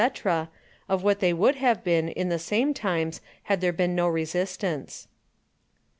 [0.89, 5.05] _of what they would have been, in the same Times, had there been no Resistance.
[5.07, 5.13] 9.